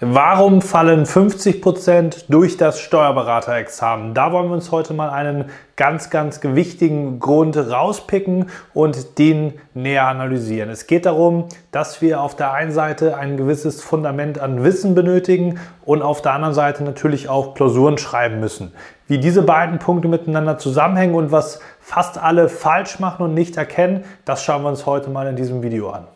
[0.00, 4.14] Warum fallen 50% durch das Steuerberaterexamen?
[4.14, 10.06] Da wollen wir uns heute mal einen ganz, ganz wichtigen Grund rauspicken und den näher
[10.06, 10.70] analysieren.
[10.70, 15.58] Es geht darum, dass wir auf der einen Seite ein gewisses Fundament an Wissen benötigen
[15.84, 18.72] und auf der anderen Seite natürlich auch Klausuren schreiben müssen.
[19.08, 24.04] Wie diese beiden Punkte miteinander zusammenhängen und was fast alle falsch machen und nicht erkennen,
[24.24, 26.06] das schauen wir uns heute mal in diesem Video an.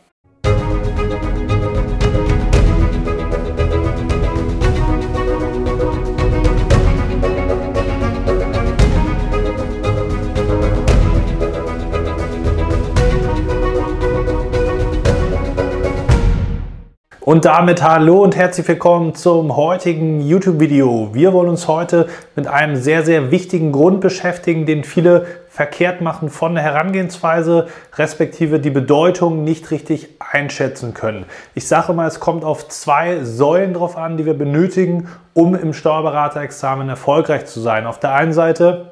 [17.33, 21.15] Und damit hallo und herzlich willkommen zum heutigen YouTube-Video.
[21.15, 26.29] Wir wollen uns heute mit einem sehr, sehr wichtigen Grund beschäftigen, den viele verkehrt machen
[26.29, 31.25] von der Herangehensweise, respektive die Bedeutung nicht richtig einschätzen können.
[31.55, 35.73] Ich sage mal, es kommt auf zwei Säulen drauf an, die wir benötigen, um im
[35.73, 37.87] Steuerberaterexamen erfolgreich zu sein.
[37.87, 38.91] Auf der einen Seite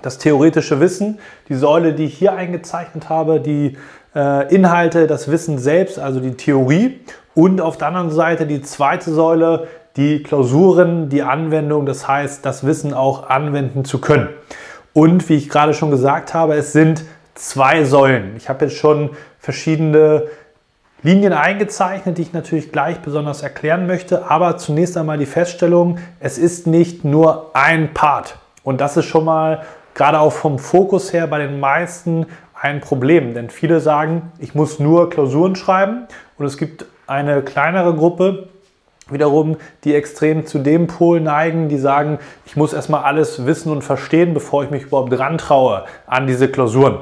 [0.00, 1.18] das theoretische Wissen,
[1.50, 3.76] die Säule, die ich hier eingezeichnet habe, die
[4.14, 7.00] äh, Inhalte, das Wissen selbst, also die Theorie
[7.36, 12.64] und auf der anderen Seite die zweite Säule, die Klausuren, die Anwendung, das heißt, das
[12.64, 14.30] Wissen auch anwenden zu können.
[14.94, 18.32] Und wie ich gerade schon gesagt habe, es sind zwei Säulen.
[18.38, 20.22] Ich habe jetzt schon verschiedene
[21.02, 24.30] Linien eingezeichnet, die ich natürlich gleich besonders erklären möchte.
[24.30, 28.38] Aber zunächst einmal die Feststellung, es ist nicht nur ein Part.
[28.64, 29.62] Und das ist schon mal
[29.92, 32.24] gerade auch vom Fokus her bei den meisten
[32.58, 33.34] ein Problem.
[33.34, 36.06] Denn viele sagen, ich muss nur Klausuren schreiben
[36.38, 38.48] und es gibt eine kleinere Gruppe
[39.08, 43.82] wiederum, die extrem zu dem Pol neigen, die sagen, ich muss erstmal alles wissen und
[43.82, 46.98] verstehen, bevor ich mich überhaupt dran traue an diese Klausuren.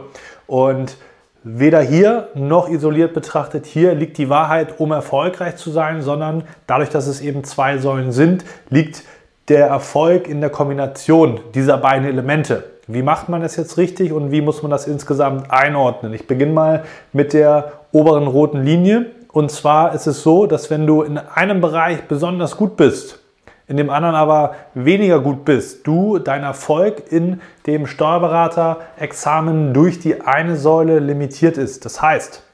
[0.46, 0.96] Und
[1.42, 6.90] weder hier noch isoliert betrachtet, hier liegt die Wahrheit, um erfolgreich zu sein, sondern dadurch,
[6.90, 9.02] dass es eben zwei Säulen sind, liegt
[9.48, 12.64] der Erfolg in der Kombination dieser beiden Elemente.
[12.86, 16.12] Wie macht man das jetzt richtig und wie muss man das insgesamt einordnen?
[16.12, 20.86] Ich beginne mal mit der oberen roten Linie und zwar ist es so, dass wenn
[20.86, 23.18] du in einem Bereich besonders gut bist,
[23.66, 30.20] in dem anderen aber weniger gut bist, du dein Erfolg in dem Steuerberater-Examen durch die
[30.20, 31.84] eine Säule limitiert ist.
[31.84, 32.44] Das heißt,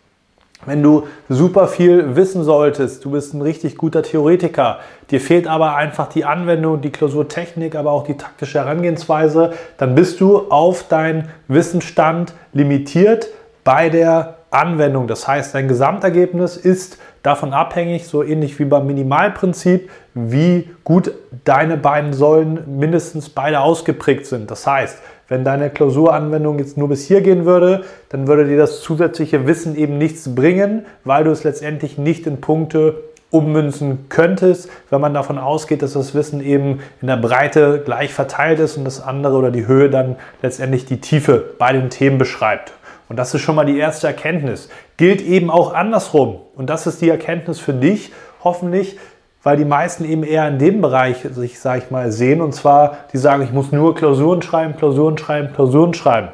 [0.64, 4.78] wenn du super viel wissen solltest, du bist ein richtig guter Theoretiker,
[5.10, 10.18] dir fehlt aber einfach die Anwendung, die Klausurtechnik, aber auch die taktische Herangehensweise, dann bist
[10.18, 13.28] du auf deinen Wissensstand limitiert
[13.64, 15.06] bei der Anwendung.
[15.06, 21.12] Das heißt, dein Gesamtergebnis ist davon abhängig, so ähnlich wie beim Minimalprinzip, wie gut
[21.44, 24.50] deine beiden Säulen mindestens beide ausgeprägt sind.
[24.50, 28.81] Das heißt, wenn deine Klausuranwendung jetzt nur bis hier gehen würde, dann würde dir das
[28.81, 32.97] zusätzliche Wissen eben nichts bringen, weil du es letztendlich nicht in Punkte
[33.31, 38.59] ummünzen könntest, wenn man davon ausgeht, dass das Wissen eben in der Breite gleich verteilt
[38.59, 42.72] ist und das andere oder die Höhe dann letztendlich die Tiefe bei den Themen beschreibt.
[43.10, 44.69] Und das ist schon mal die erste Erkenntnis.
[44.97, 46.38] Gilt eben auch andersrum.
[46.54, 48.12] Und das ist die Erkenntnis für dich,
[48.44, 49.00] hoffentlich,
[49.43, 52.41] weil die meisten eben eher in dem Bereich sich, sage ich mal, sehen.
[52.41, 56.28] Und zwar, die sagen, ich muss nur Klausuren schreiben, Klausuren schreiben, Klausuren schreiben.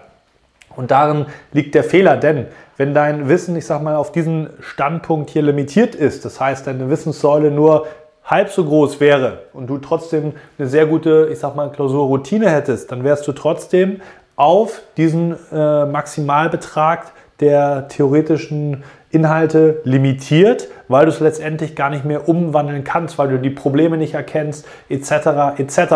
[0.77, 2.45] Und darin liegt der Fehler, denn
[2.77, 6.91] wenn dein Wissen, ich sage mal, auf diesen Standpunkt hier limitiert ist, das heißt, deine
[6.91, 7.87] Wissenssäule nur
[8.23, 12.93] halb so groß wäre und du trotzdem eine sehr gute, ich sag mal, Klausurroutine hättest,
[12.93, 14.03] dann wärst du trotzdem
[14.37, 22.29] auf diesen äh, Maximalbetrag der theoretischen Inhalte limitiert, weil du es letztendlich gar nicht mehr
[22.29, 25.59] umwandeln kannst, weil du die Probleme nicht erkennst, etc.
[25.59, 25.95] etc.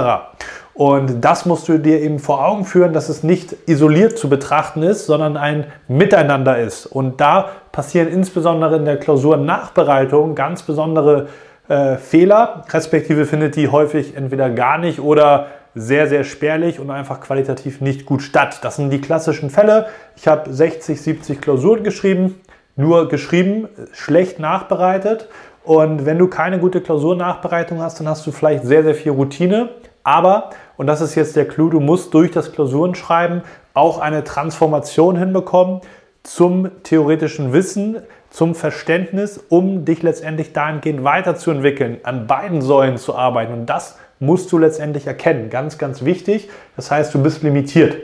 [0.72, 4.82] Und das musst du dir eben vor Augen führen, dass es nicht isoliert zu betrachten
[4.82, 6.86] ist, sondern ein Miteinander ist.
[6.86, 11.28] Und da passieren insbesondere in der Klausurnachbereitung ganz besondere
[11.68, 17.20] äh, Fehler, respektive findet die häufig entweder gar nicht oder sehr, sehr spärlich und einfach
[17.20, 18.60] qualitativ nicht gut statt.
[18.62, 19.86] Das sind die klassischen Fälle.
[20.16, 22.40] Ich habe 60, 70 Klausuren geschrieben,
[22.76, 25.28] nur geschrieben, schlecht nachbereitet.
[25.62, 29.68] Und wenn du keine gute Klausurnachbereitung hast, dann hast du vielleicht sehr, sehr viel Routine.
[30.02, 33.42] Aber, und das ist jetzt der Clou, du musst durch das Klausurenschreiben
[33.74, 35.82] auch eine Transformation hinbekommen
[36.22, 37.98] zum theoretischen Wissen,
[38.30, 43.52] zum Verständnis, um dich letztendlich dahingehend weiterzuentwickeln, an beiden Säulen zu arbeiten.
[43.52, 45.50] Und das musst du letztendlich erkennen.
[45.50, 46.48] Ganz, ganz wichtig.
[46.76, 47.96] Das heißt, du bist limitiert.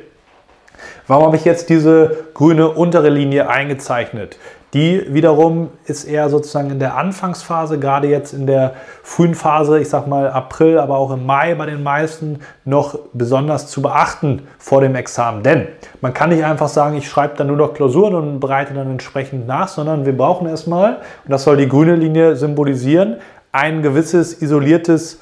[1.07, 4.39] Warum habe ich jetzt diese grüne untere Linie eingezeichnet?
[4.75, 9.89] Die wiederum ist eher sozusagen in der Anfangsphase, gerade jetzt in der frühen Phase, ich
[9.89, 14.81] sag mal April, aber auch im Mai bei den meisten noch besonders zu beachten vor
[14.81, 15.45] dem Examen.
[15.45, 15.69] Denn
[16.01, 19.47] man kann nicht einfach sagen, ich schreibe dann nur noch Klausuren und bereite dann entsprechend
[19.47, 23.17] nach, sondern wir brauchen erstmal, und das soll die grüne Linie symbolisieren,
[23.53, 25.21] ein gewisses isoliertes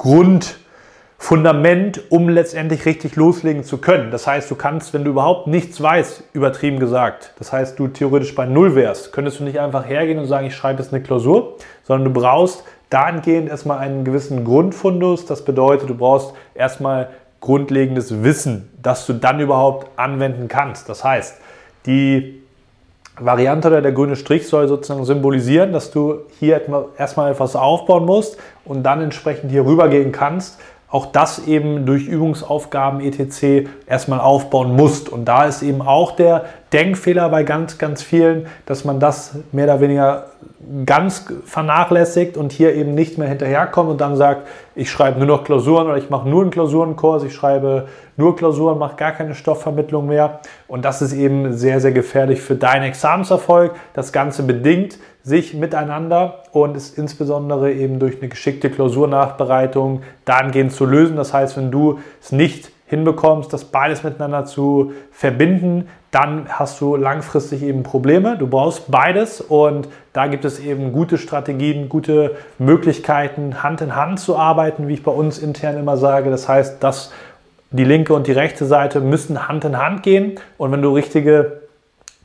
[0.00, 4.10] Grundfundament, um letztendlich richtig loslegen zu können.
[4.10, 8.34] Das heißt, du kannst, wenn du überhaupt nichts weißt, übertrieben gesagt, das heißt, du theoretisch
[8.34, 11.56] bei Null wärst, könntest du nicht einfach hergehen und sagen, ich schreibe jetzt eine Klausur,
[11.82, 15.26] sondern du brauchst dahingehend erstmal einen gewissen Grundfundus.
[15.26, 17.10] Das bedeutet, du brauchst erstmal
[17.40, 20.88] grundlegendes Wissen, das du dann überhaupt anwenden kannst.
[20.88, 21.36] Das heißt,
[21.84, 22.40] die
[23.20, 26.62] Variante oder der grüne Strich soll sozusagen symbolisieren, dass du hier
[26.96, 30.60] erstmal etwas aufbauen musst und dann entsprechend hier rübergehen kannst.
[30.88, 33.68] Auch das eben durch Übungsaufgaben etc.
[33.86, 35.08] erstmal aufbauen musst.
[35.08, 39.64] Und da ist eben auch der Denkfehler bei ganz, ganz vielen, dass man das mehr
[39.64, 40.26] oder weniger
[40.86, 44.46] ganz vernachlässigt und hier eben nicht mehr hinterherkommt und dann sagt,
[44.76, 48.78] ich schreibe nur noch Klausuren oder ich mache nur einen Klausurenkurs, ich schreibe nur Klausuren,
[48.78, 50.40] mache gar keine Stoffvermittlung mehr.
[50.68, 53.72] Und das ist eben sehr, sehr gefährlich für deinen Examenserfolg.
[53.94, 60.84] Das Ganze bedingt sich miteinander und ist insbesondere eben durch eine geschickte Klausurnachbereitung dahingehend zu
[60.84, 61.16] lösen.
[61.16, 66.96] Das heißt, wenn du es nicht hinbekommst, das beides miteinander zu verbinden, dann hast du
[66.96, 68.36] langfristig eben Probleme.
[68.36, 74.18] Du brauchst beides und da gibt es eben gute Strategien, gute Möglichkeiten, Hand in Hand
[74.18, 76.30] zu arbeiten, wie ich bei uns intern immer sage.
[76.30, 77.12] Das heißt, dass
[77.70, 81.60] die linke und die rechte Seite müssen Hand in Hand gehen und wenn du richtige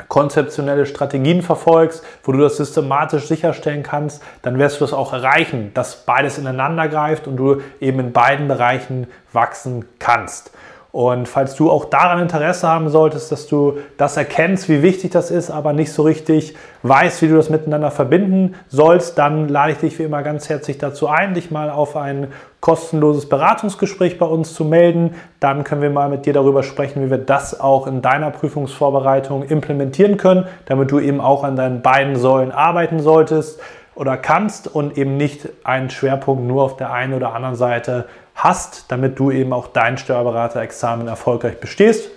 [0.10, 5.72] konzeptionelle Strategien verfolgst, wo du das systematisch sicherstellen kannst, dann wirst du das auch erreichen,
[5.74, 10.52] dass beides ineinander greift und du eben in beiden Bereichen wachsen kannst.
[10.96, 15.30] Und falls du auch daran Interesse haben solltest, dass du das erkennst, wie wichtig das
[15.30, 19.80] ist, aber nicht so richtig weißt, wie du das miteinander verbinden sollst, dann lade ich
[19.80, 22.30] dich wie immer ganz herzlich dazu ein, dich mal auf ein
[22.62, 25.16] kostenloses Beratungsgespräch bei uns zu melden.
[25.42, 29.44] Dann können wir mal mit dir darüber sprechen, wie wir das auch in deiner Prüfungsvorbereitung
[29.44, 33.60] implementieren können, damit du eben auch an deinen beiden Säulen arbeiten solltest
[33.96, 38.06] oder kannst und eben nicht einen Schwerpunkt nur auf der einen oder anderen Seite
[38.36, 42.10] hast, damit du eben auch dein Steuerberaterexamen erfolgreich bestehst.